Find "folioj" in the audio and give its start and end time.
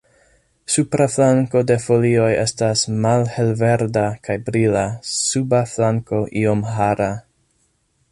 1.83-2.29